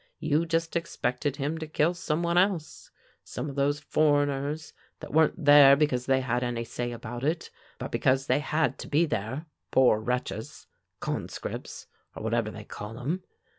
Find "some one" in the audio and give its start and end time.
1.93-2.35